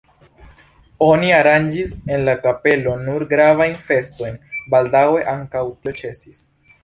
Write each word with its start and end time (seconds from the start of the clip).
Oni 1.07 1.27
aranĝis 1.39 1.91
en 2.15 2.23
la 2.29 2.33
kapelo 2.45 2.95
nur 3.03 3.25
gravajn 3.33 3.77
festojn, 3.83 4.41
baldaŭe 4.75 5.23
ankaŭ 5.37 5.63
tio 5.85 5.97
ĉesis. 6.01 6.43